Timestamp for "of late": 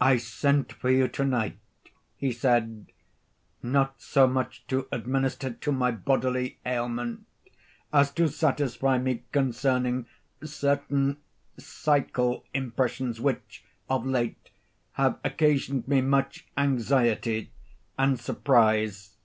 13.88-14.50